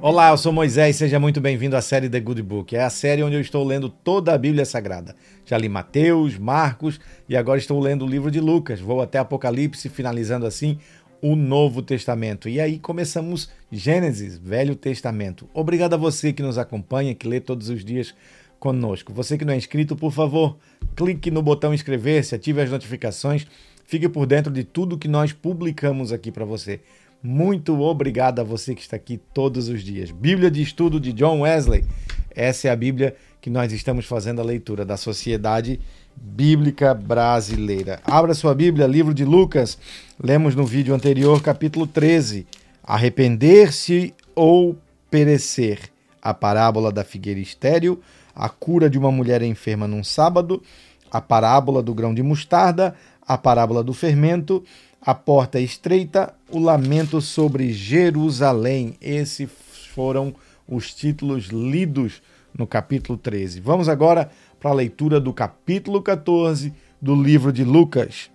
Olá, 0.00 0.30
eu 0.30 0.36
sou 0.36 0.52
Moisés, 0.52 0.94
seja 0.94 1.18
muito 1.18 1.40
bem-vindo 1.40 1.76
à 1.76 1.82
série 1.82 2.08
The 2.08 2.20
Good 2.20 2.42
Book. 2.42 2.76
É 2.76 2.82
a 2.82 2.90
série 2.90 3.22
onde 3.22 3.34
eu 3.34 3.40
estou 3.40 3.64
lendo 3.64 3.88
toda 3.88 4.32
a 4.32 4.38
Bíblia 4.38 4.64
Sagrada. 4.64 5.16
Já 5.44 5.58
li 5.58 5.68
Mateus, 5.68 6.38
Marcos 6.38 7.00
e 7.28 7.36
agora 7.36 7.58
estou 7.58 7.80
lendo 7.80 8.04
o 8.04 8.08
livro 8.08 8.30
de 8.30 8.40
Lucas. 8.40 8.80
Vou 8.80 9.00
até 9.02 9.18
Apocalipse, 9.18 9.88
finalizando 9.88 10.46
assim 10.46 10.78
o 11.20 11.34
Novo 11.34 11.82
Testamento. 11.82 12.48
E 12.48 12.60
aí 12.60 12.78
começamos 12.78 13.50
Gênesis, 13.70 14.38
Velho 14.38 14.76
Testamento. 14.76 15.48
Obrigado 15.52 15.94
a 15.94 15.96
você 15.96 16.32
que 16.32 16.42
nos 16.42 16.58
acompanha, 16.58 17.14
que 17.14 17.26
lê 17.26 17.40
todos 17.40 17.68
os 17.68 17.84
dias 17.84 18.14
conosco. 18.58 19.12
Você 19.12 19.36
que 19.36 19.44
não 19.44 19.52
é 19.52 19.56
inscrito, 19.56 19.96
por 19.96 20.12
favor, 20.12 20.56
clique 20.96 21.30
no 21.30 21.42
botão 21.42 21.74
inscrever-se, 21.74 22.34
ative 22.34 22.60
as 22.60 22.70
notificações, 22.70 23.46
fique 23.84 24.08
por 24.08 24.26
dentro 24.26 24.52
de 24.52 24.64
tudo 24.64 24.98
que 24.98 25.08
nós 25.08 25.32
publicamos 25.32 26.12
aqui 26.12 26.30
para 26.30 26.44
você. 26.44 26.80
Muito 27.20 27.80
obrigado 27.80 28.38
a 28.38 28.44
você 28.44 28.76
que 28.76 28.80
está 28.80 28.94
aqui 28.94 29.18
todos 29.34 29.68
os 29.68 29.82
dias. 29.82 30.12
Bíblia 30.12 30.48
de 30.48 30.62
Estudo 30.62 31.00
de 31.00 31.12
John 31.12 31.40
Wesley. 31.40 31.84
Essa 32.30 32.68
é 32.68 32.70
a 32.70 32.76
Bíblia 32.76 33.16
que 33.40 33.50
nós 33.50 33.72
estamos 33.72 34.06
fazendo 34.06 34.40
a 34.40 34.44
leitura 34.44 34.84
da 34.84 34.96
Sociedade 34.96 35.80
Bíblica 36.14 36.94
Brasileira. 36.94 38.00
Abra 38.04 38.34
sua 38.34 38.54
Bíblia, 38.54 38.86
livro 38.86 39.12
de 39.12 39.24
Lucas. 39.24 39.76
Lemos 40.22 40.54
no 40.54 40.64
vídeo 40.64 40.94
anterior, 40.94 41.42
capítulo 41.42 41.88
13. 41.88 42.46
Arrepender-se 42.84 44.14
ou 44.32 44.76
perecer. 45.10 45.90
A 46.22 46.32
parábola 46.32 46.92
da 46.92 47.02
figueira 47.02 47.40
estéril, 47.40 48.00
a 48.32 48.48
cura 48.48 48.88
de 48.88 48.96
uma 48.96 49.10
mulher 49.10 49.42
enferma 49.42 49.88
num 49.88 50.04
sábado, 50.04 50.62
a 51.10 51.20
parábola 51.20 51.82
do 51.82 51.92
grão 51.92 52.14
de 52.14 52.22
mostarda, 52.22 52.94
a 53.28 53.36
parábola 53.36 53.82
do 53.82 53.92
fermento 53.92 54.64
a 55.00 55.14
porta 55.14 55.60
estreita, 55.60 56.34
o 56.50 56.58
lamento 56.58 57.20
sobre 57.20 57.72
Jerusalém. 57.72 58.96
Esses 59.00 59.50
foram 59.94 60.34
os 60.66 60.94
títulos 60.94 61.46
lidos 61.46 62.22
no 62.56 62.66
capítulo 62.66 63.16
13. 63.16 63.60
Vamos 63.60 63.88
agora 63.88 64.30
para 64.60 64.70
a 64.70 64.74
leitura 64.74 65.20
do 65.20 65.32
capítulo 65.32 66.02
14 66.02 66.74
do 67.00 67.14
livro 67.14 67.52
de 67.52 67.64
Lucas. 67.64 68.30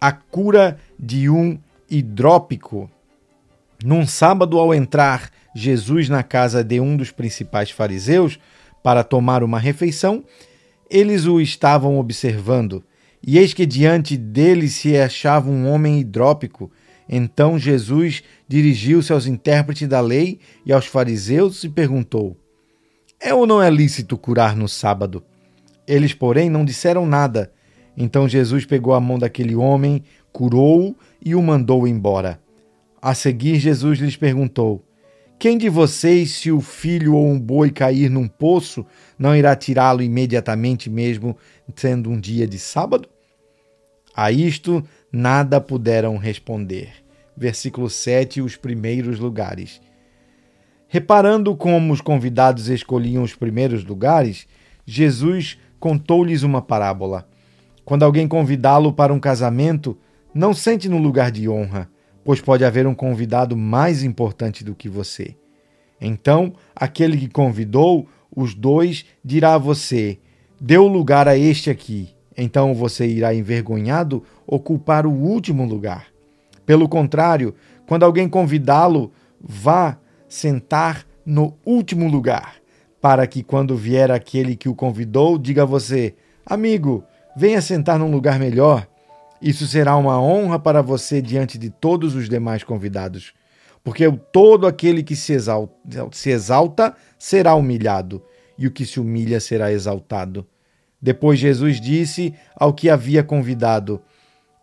A 0.00 0.10
cura 0.10 0.78
de 0.98 1.28
um 1.28 1.58
hidrópico. 1.88 2.90
Num 3.84 4.06
sábado, 4.06 4.58
ao 4.58 4.74
entrar 4.74 5.30
Jesus 5.54 6.08
na 6.08 6.22
casa 6.22 6.62
de 6.64 6.80
um 6.80 6.96
dos 6.96 7.10
principais 7.10 7.70
fariseus 7.70 8.38
para 8.82 9.04
tomar 9.04 9.42
uma 9.42 9.58
refeição, 9.58 10.24
eles 10.88 11.26
o 11.26 11.40
estavam 11.40 11.98
observando. 11.98 12.82
E 13.22 13.38
eis 13.38 13.52
que 13.52 13.66
diante 13.66 14.16
dele 14.16 14.68
se 14.68 14.96
achava 14.96 15.50
um 15.50 15.68
homem 15.68 16.00
hidrópico. 16.00 16.70
Então 17.08 17.58
Jesus 17.58 18.22
dirigiu-se 18.48 19.12
aos 19.12 19.26
intérpretes 19.26 19.88
da 19.88 20.00
lei 20.00 20.38
e 20.64 20.72
aos 20.72 20.86
fariseus 20.86 21.64
e 21.64 21.68
perguntou: 21.68 22.36
É 23.20 23.34
ou 23.34 23.46
não 23.46 23.62
é 23.62 23.68
lícito 23.68 24.16
curar 24.16 24.56
no 24.56 24.68
sábado? 24.68 25.22
Eles, 25.86 26.14
porém, 26.14 26.48
não 26.48 26.64
disseram 26.64 27.04
nada. 27.04 27.52
Então 27.96 28.28
Jesus 28.28 28.64
pegou 28.64 28.94
a 28.94 29.00
mão 29.00 29.18
daquele 29.18 29.56
homem, 29.56 30.04
curou-o 30.32 30.94
e 31.24 31.34
o 31.34 31.42
mandou 31.42 31.86
embora. 31.86 32.40
A 33.02 33.14
seguir, 33.14 33.58
Jesus 33.58 33.98
lhes 33.98 34.16
perguntou: 34.16 34.84
Quem 35.38 35.58
de 35.58 35.68
vocês, 35.68 36.32
se 36.32 36.52
o 36.52 36.60
filho 36.60 37.14
ou 37.14 37.26
um 37.26 37.40
boi 37.40 37.70
cair 37.70 38.08
num 38.08 38.28
poço, 38.28 38.86
não 39.18 39.34
irá 39.34 39.56
tirá-lo 39.56 40.02
imediatamente 40.02 40.88
mesmo, 40.88 41.36
sendo 41.76 42.10
um 42.10 42.18
dia 42.18 42.46
de 42.46 42.58
sábado? 42.58 43.08
A 44.14 44.30
isto 44.30 44.84
nada 45.12 45.60
puderam 45.60 46.16
responder. 46.16 46.92
Versículo 47.36 47.88
7, 47.88 48.40
os 48.40 48.56
primeiros 48.56 49.18
lugares. 49.18 49.80
Reparando 50.88 51.56
como 51.56 51.92
os 51.92 52.00
convidados 52.00 52.68
escolhiam 52.68 53.22
os 53.22 53.34
primeiros 53.34 53.84
lugares, 53.84 54.46
Jesus 54.84 55.56
contou-lhes 55.78 56.42
uma 56.42 56.60
parábola. 56.60 57.28
Quando 57.84 58.04
alguém 58.04 58.26
convidá-lo 58.26 58.92
para 58.92 59.12
um 59.12 59.20
casamento, 59.20 59.96
não 60.34 60.52
sente 60.52 60.88
no 60.88 60.98
lugar 60.98 61.30
de 61.30 61.48
honra, 61.48 61.88
pois 62.24 62.40
pode 62.40 62.64
haver 62.64 62.86
um 62.86 62.94
convidado 62.94 63.56
mais 63.56 64.02
importante 64.02 64.62
do 64.62 64.74
que 64.74 64.88
você. 64.88 65.36
Então, 66.00 66.54
aquele 66.74 67.16
que 67.16 67.28
convidou 67.28 68.08
os 68.34 68.54
dois 68.54 69.04
dirá 69.24 69.54
a 69.54 69.58
você: 69.58 70.18
O 70.60 70.86
lugar 70.86 71.26
a 71.26 71.36
este 71.36 71.70
aqui. 71.70 72.14
Então 72.36 72.74
você 72.74 73.06
irá 73.06 73.34
envergonhado 73.34 74.22
ocupar 74.46 75.06
o 75.06 75.10
último 75.10 75.64
lugar. 75.64 76.06
Pelo 76.66 76.88
contrário, 76.88 77.54
quando 77.86 78.04
alguém 78.04 78.28
convidá-lo, 78.28 79.10
vá 79.40 79.98
sentar 80.28 81.06
no 81.24 81.54
último 81.64 82.08
lugar, 82.08 82.56
para 83.00 83.26
que 83.26 83.42
quando 83.42 83.76
vier 83.76 84.10
aquele 84.10 84.54
que 84.54 84.68
o 84.68 84.74
convidou, 84.74 85.38
diga 85.38 85.62
a 85.62 85.66
você: 85.66 86.14
Amigo, 86.44 87.04
venha 87.36 87.60
sentar 87.60 87.98
num 87.98 88.10
lugar 88.10 88.38
melhor. 88.38 88.86
Isso 89.40 89.66
será 89.66 89.96
uma 89.96 90.20
honra 90.20 90.58
para 90.58 90.82
você 90.82 91.22
diante 91.22 91.56
de 91.56 91.70
todos 91.70 92.14
os 92.14 92.28
demais 92.28 92.62
convidados. 92.62 93.32
Porque 93.82 94.10
todo 94.30 94.66
aquele 94.66 95.02
que 95.02 95.16
se 95.16 95.32
exalta, 95.32 95.74
se 96.12 96.30
exalta 96.30 96.94
será 97.18 97.54
humilhado, 97.54 98.22
e 98.60 98.66
o 98.66 98.70
que 98.70 98.84
se 98.84 99.00
humilha 99.00 99.40
será 99.40 99.72
exaltado. 99.72 100.46
Depois 101.00 101.38
Jesus 101.38 101.80
disse 101.80 102.34
ao 102.54 102.74
que 102.74 102.90
havia 102.90 103.24
convidado: 103.24 104.02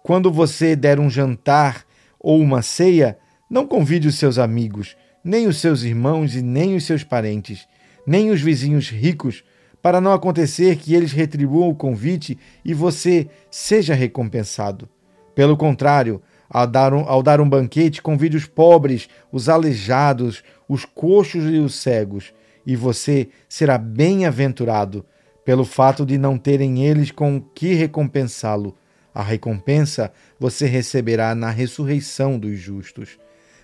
Quando 0.04 0.32
você 0.32 0.76
der 0.76 1.00
um 1.00 1.10
jantar 1.10 1.84
ou 2.20 2.40
uma 2.40 2.62
ceia, 2.62 3.18
não 3.50 3.66
convide 3.66 4.08
os 4.08 4.16
seus 4.16 4.38
amigos, 4.38 4.96
nem 5.24 5.48
os 5.48 5.58
seus 5.58 5.82
irmãos 5.82 6.36
e 6.36 6.44
nem 6.44 6.76
os 6.76 6.86
seus 6.86 7.04
parentes, 7.04 7.68
nem 8.06 8.30
os 8.30 8.40
vizinhos 8.40 8.90
ricos, 8.90 9.44
para 9.82 10.00
não 10.00 10.14
acontecer 10.14 10.76
que 10.76 10.94
eles 10.94 11.12
retribuam 11.12 11.70
o 11.70 11.76
convite 11.76 12.38
e 12.64 12.74
você 12.74 13.28
seja 13.50 13.96
recompensado. 13.96 14.88
Pelo 15.34 15.58
contrário, 15.58 16.22
ao 16.50 16.68
dar 16.68 16.94
um, 16.94 17.04
ao 17.08 17.24
dar 17.24 17.42
um 17.42 17.50
banquete, 17.50 18.02
convide 18.02 18.38
os 18.38 18.46
pobres, 18.46 19.10
os 19.32 19.50
aleijados, 19.50 20.44
os 20.68 20.86
coxos 20.86 21.44
e 21.46 21.58
os 21.58 21.76
cegos, 21.76 22.34
e 22.68 22.76
você 22.76 23.30
será 23.48 23.78
bem-aventurado 23.78 25.06
pelo 25.46 25.64
fato 25.64 26.06
de 26.06 26.18
não 26.18 26.38
terem 26.38 26.86
eles 26.86 27.12
com 27.12 27.40
que 27.40 27.74
recompensá-lo. 27.74 28.76
A 29.16 29.24
recompensa 29.24 30.12
você 30.38 30.68
receberá 30.68 31.34
na 31.34 31.50
ressurreição 31.50 32.38
dos 32.38 32.60
justos. 32.60 33.18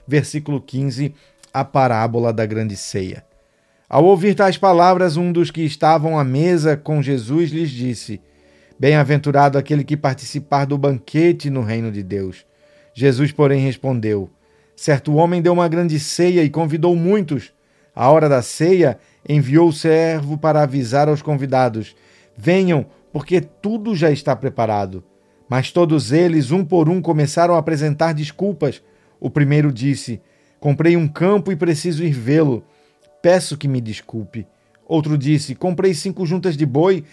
Versículo 0.07 0.61
15, 0.61 1.13
a 1.53 1.65
parábola 1.65 2.31
da 2.31 2.45
grande 2.45 2.77
ceia. 2.77 3.25
Ao 3.89 4.05
ouvir 4.05 4.35
tais 4.35 4.57
palavras, 4.57 5.17
um 5.17 5.33
dos 5.33 5.51
que 5.51 5.61
estavam 5.63 6.17
à 6.17 6.23
mesa 6.23 6.77
com 6.77 7.01
Jesus 7.01 7.51
lhes 7.51 7.69
disse: 7.69 8.21
Bem-aventurado 8.79 9.57
aquele 9.57 9.83
que 9.83 9.97
participar 9.97 10.63
do 10.63 10.77
banquete 10.77 11.49
no 11.49 11.61
reino 11.61 11.91
de 11.91 12.01
Deus. 12.01 12.45
Jesus, 12.93 13.33
porém, 13.33 13.59
respondeu: 13.59 14.29
Certo 14.77 15.13
homem 15.15 15.41
deu 15.41 15.51
uma 15.51 15.67
grande 15.67 15.99
ceia 15.99 16.41
e 16.41 16.49
convidou 16.49 16.95
muitos. 16.95 17.51
À 17.95 18.09
hora 18.09 18.27
da 18.27 18.41
ceia, 18.41 18.97
enviou 19.27 19.69
o 19.69 19.73
servo 19.73 20.37
para 20.37 20.61
avisar 20.63 21.07
aos 21.07 21.21
convidados: 21.21 21.95
Venham, 22.35 22.85
porque 23.11 23.39
tudo 23.39 23.95
já 23.95 24.09
está 24.09 24.35
preparado. 24.35 25.03
Mas 25.47 25.71
todos 25.71 26.11
eles, 26.11 26.51
um 26.51 26.65
por 26.65 26.89
um, 26.89 27.01
começaram 27.01 27.55
a 27.55 27.59
apresentar 27.59 28.13
desculpas. 28.13 28.81
O 29.19 29.29
primeiro 29.29 29.71
disse: 29.71 30.21
Comprei 30.59 30.97
um 30.97 31.07
campo 31.07 31.51
e 31.51 31.55
preciso 31.55 32.03
ir 32.03 32.13
vê-lo. 32.13 32.63
Peço 33.21 33.57
que 33.57 33.67
me 33.67 33.79
desculpe. 33.79 34.47
Outro 34.87 35.17
disse: 35.17 35.53
Comprei 35.53 35.93
cinco 35.93 36.25
juntas 36.25 36.57
de 36.57 36.65
boi, 36.65 37.03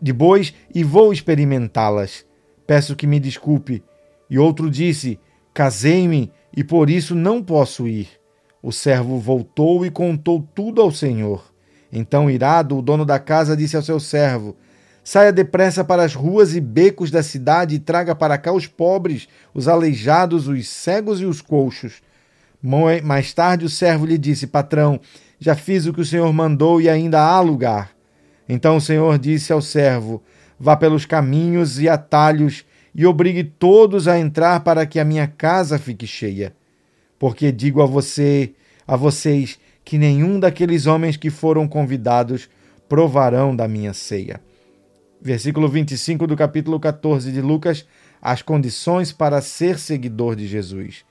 de 0.00 0.12
bois 0.12 0.54
e 0.74 0.84
vou 0.84 1.12
experimentá-las. 1.12 2.24
Peço 2.66 2.94
que 2.94 3.06
me 3.06 3.18
desculpe. 3.18 3.82
E 4.30 4.38
outro 4.38 4.70
disse: 4.70 5.18
Casei-me 5.52 6.30
e 6.56 6.62
por 6.62 6.88
isso 6.88 7.14
não 7.14 7.42
posso 7.42 7.88
ir. 7.88 8.17
O 8.62 8.72
servo 8.72 9.18
voltou 9.18 9.86
e 9.86 9.90
contou 9.90 10.46
tudo 10.54 10.82
ao 10.82 10.90
senhor. 10.90 11.52
Então, 11.92 12.30
irado, 12.30 12.76
o 12.76 12.82
dono 12.82 13.04
da 13.04 13.18
casa 13.18 13.56
disse 13.56 13.76
ao 13.76 13.82
seu 13.82 14.00
servo: 14.00 14.56
Saia 15.04 15.32
depressa 15.32 15.84
para 15.84 16.02
as 16.02 16.14
ruas 16.14 16.54
e 16.54 16.60
becos 16.60 17.10
da 17.10 17.22
cidade 17.22 17.76
e 17.76 17.78
traga 17.78 18.14
para 18.14 18.36
cá 18.36 18.52
os 18.52 18.66
pobres, 18.66 19.28
os 19.54 19.68
aleijados, 19.68 20.48
os 20.48 20.68
cegos 20.68 21.20
e 21.20 21.24
os 21.24 21.40
coxos. 21.40 22.02
Mais 23.04 23.32
tarde 23.32 23.64
o 23.64 23.70
servo 23.70 24.04
lhe 24.04 24.18
disse: 24.18 24.46
Patrão, 24.46 25.00
já 25.38 25.54
fiz 25.54 25.86
o 25.86 25.94
que 25.94 26.00
o 26.00 26.04
senhor 26.04 26.32
mandou 26.32 26.80
e 26.80 26.88
ainda 26.88 27.20
há 27.20 27.40
lugar. 27.40 27.92
Então 28.48 28.76
o 28.76 28.80
senhor 28.80 29.18
disse 29.18 29.52
ao 29.52 29.62
servo: 29.62 30.22
Vá 30.58 30.76
pelos 30.76 31.06
caminhos 31.06 31.78
e 31.80 31.88
atalhos 31.88 32.64
e 32.94 33.06
obrigue 33.06 33.44
todos 33.44 34.08
a 34.08 34.18
entrar 34.18 34.60
para 34.60 34.84
que 34.84 34.98
a 34.98 35.04
minha 35.04 35.28
casa 35.28 35.78
fique 35.78 36.06
cheia. 36.06 36.52
Porque 37.18 37.50
digo 37.50 37.82
a 37.82 37.86
você, 37.86 38.52
a 38.86 38.96
vocês, 38.96 39.58
que 39.84 39.98
nenhum 39.98 40.38
daqueles 40.38 40.86
homens 40.86 41.16
que 41.16 41.30
foram 41.30 41.66
convidados 41.66 42.48
provarão 42.88 43.54
da 43.54 43.66
minha 43.66 43.92
ceia. 43.92 44.40
Versículo 45.20 45.68
25 45.68 46.26
do 46.26 46.36
capítulo 46.36 46.78
14 46.78 47.32
de 47.32 47.40
Lucas, 47.40 47.86
as 48.22 48.40
condições 48.40 49.12
para 49.12 49.40
ser 49.40 49.78
seguidor 49.78 50.36
de 50.36 50.46
Jesus. 50.46 51.04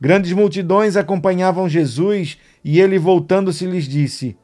Grandes 0.00 0.32
multidões 0.32 0.96
acompanhavam 0.96 1.68
Jesus 1.68 2.36
e 2.64 2.80
ele, 2.80 2.98
voltando-se, 2.98 3.64
lhes 3.64 3.84
disse: 3.84 4.36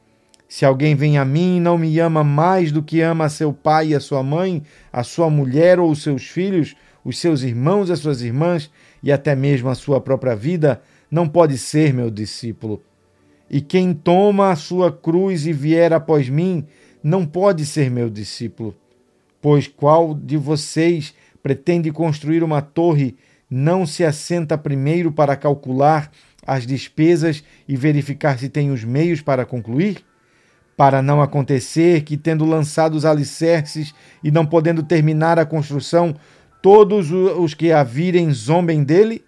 Se 0.47 0.65
alguém 0.65 0.95
vem 0.95 1.17
a 1.17 1.25
mim 1.25 1.57
e 1.57 1.59
não 1.59 1.77
me 1.77 1.99
ama 1.99 2.23
mais 2.23 2.71
do 2.71 2.81
que 2.81 3.01
ama 3.01 3.29
seu 3.29 3.51
pai 3.51 3.89
e 3.89 3.95
a 3.95 3.99
sua 3.99 4.23
mãe, 4.23 4.63
a 4.91 5.03
sua 5.03 5.29
mulher 5.29 5.79
ou 5.79 5.91
os 5.91 6.01
seus 6.01 6.25
filhos, 6.25 6.75
os 7.03 7.19
seus 7.19 7.41
irmãos 7.41 7.89
e 7.89 7.93
as 7.93 7.99
suas 7.99 8.21
irmãs, 8.21 8.71
e 9.03 9.11
até 9.11 9.35
mesmo 9.35 9.69
a 9.69 9.75
sua 9.75 9.99
própria 9.99 10.35
vida, 10.35 10.81
não 11.11 11.27
pode 11.27 11.57
ser 11.57 11.93
meu 11.93 12.09
discípulo. 12.09 12.81
E 13.49 13.59
quem 13.59 13.93
toma 13.93 14.49
a 14.49 14.55
sua 14.55 14.89
cruz 14.89 15.45
e 15.45 15.51
vier 15.51 15.91
após 15.91 16.29
mim, 16.29 16.65
não 17.03 17.25
pode 17.25 17.65
ser 17.65 17.91
meu 17.91 18.09
discípulo. 18.09 18.73
Pois 19.41 19.67
qual 19.67 20.13
de 20.13 20.37
vocês 20.37 21.13
pretende 21.43 21.91
construir 21.91 22.43
uma 22.43 22.61
torre, 22.61 23.17
não 23.49 23.85
se 23.85 24.05
assenta 24.05 24.57
primeiro 24.57 25.11
para 25.11 25.35
calcular 25.35 26.09
as 26.47 26.65
despesas 26.65 27.43
e 27.67 27.75
verificar 27.75 28.39
se 28.39 28.47
tem 28.47 28.71
os 28.71 28.83
meios 28.85 29.21
para 29.21 29.45
concluir? 29.45 30.05
Para 30.77 31.01
não 31.01 31.21
acontecer 31.21 32.03
que, 32.03 32.15
tendo 32.15 32.45
lançado 32.45 32.95
os 32.95 33.03
alicerces 33.03 33.93
e 34.23 34.31
não 34.31 34.45
podendo 34.45 34.81
terminar 34.81 35.37
a 35.37 35.45
construção, 35.45 36.15
todos 36.61 37.11
os 37.11 37.53
que 37.53 37.71
a 37.71 37.83
virem 37.83 38.31
zombem 38.31 38.83
dele, 38.83 39.23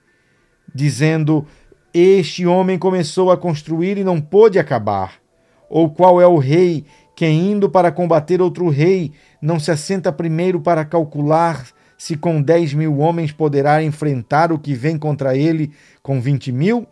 dizendo: 0.74 1.45
Este 1.93 2.45
homem 2.47 2.79
começou 2.79 3.29
a 3.29 3.37
construir 3.37 3.99
e 3.99 4.03
não 4.03 4.19
pôde 4.19 4.57
acabar. 4.57 5.21
Ou 5.69 5.91
qual 5.91 6.19
é 6.19 6.25
o 6.25 6.39
rei 6.39 6.85
que, 7.15 7.27
indo 7.27 7.69
para 7.69 7.91
combater 7.91 8.41
outro 8.41 8.67
rei, 8.67 9.11
não 9.39 9.59
se 9.59 9.69
assenta 9.69 10.11
primeiro 10.11 10.59
para 10.59 10.83
calcular 10.83 11.67
se 11.95 12.17
com 12.17 12.41
dez 12.41 12.73
mil 12.73 12.97
homens 12.97 13.31
poderá 13.31 13.83
enfrentar 13.83 14.51
o 14.51 14.57
que 14.57 14.73
vem 14.73 14.97
contra 14.97 15.37
ele 15.37 15.71
com 16.01 16.19
vinte 16.19 16.51
mil? 16.51 16.87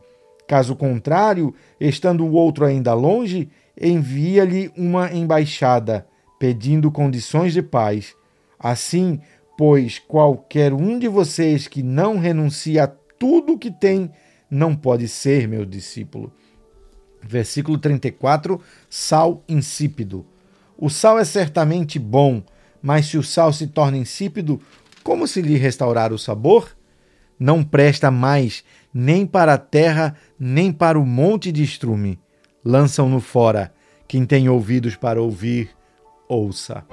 Caso 0.47 0.75
contrário, 0.75 1.53
estando 1.79 2.23
o 2.23 2.33
outro 2.33 2.63
ainda 2.63 2.93
longe, 2.93 3.49
envia-lhe 3.81 4.71
uma 4.77 5.11
embaixada, 5.11 6.05
pedindo 6.37 6.91
condições 6.91 7.53
de 7.53 7.63
paz. 7.63 8.13
Assim, 8.59 9.19
pois, 9.57 9.97
qualquer 9.97 10.73
um 10.73 10.99
de 10.99 11.07
vocês 11.07 11.67
que 11.67 11.81
não 11.81 12.19
renuncia 12.19 12.83
a 12.83 12.87
tudo 12.87 13.53
o 13.53 13.57
que 13.57 13.71
tem, 13.71 14.11
não 14.51 14.75
pode 14.75 15.07
ser 15.07 15.47
meu 15.47 15.65
discípulo. 15.65 16.31
Versículo 17.23 17.77
34: 17.77 18.59
Sal 18.89 19.41
insípido. 19.47 20.25
O 20.77 20.89
sal 20.89 21.17
é 21.17 21.23
certamente 21.23 21.97
bom, 21.97 22.43
mas 22.81 23.05
se 23.05 23.17
o 23.17 23.23
sal 23.23 23.53
se 23.53 23.67
torna 23.67 23.97
insípido, 23.97 24.59
como 25.03 25.25
se 25.27 25.41
lhe 25.41 25.55
restaurar 25.57 26.11
o 26.11 26.19
sabor? 26.19 26.75
Não 27.39 27.63
presta 27.63 28.11
mais 28.11 28.63
nem 28.93 29.25
para 29.25 29.53
a 29.53 29.57
terra, 29.57 30.15
nem 30.39 30.71
para 30.71 30.99
o 30.99 31.05
monte 31.05 31.51
de 31.51 31.63
estrume. 31.63 32.19
Lançam-no 32.63 33.19
fora. 33.19 33.73
Quem 34.07 34.25
tem 34.25 34.49
ouvidos 34.49 34.95
para 34.95 35.21
ouvir, 35.21 35.69
ouça. 36.27 36.83